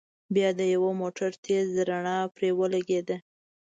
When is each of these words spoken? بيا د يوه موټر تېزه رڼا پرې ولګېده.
بيا 0.35 0.49
د 0.59 0.61
يوه 0.73 0.91
موټر 1.01 1.31
تېزه 1.43 1.81
رڼا 1.89 2.17
پرې 2.35 2.49
ولګېده. 2.59 3.17